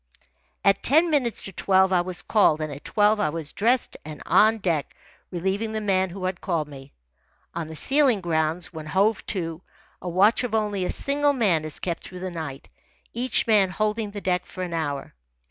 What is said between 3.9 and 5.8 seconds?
and on deck, relieving the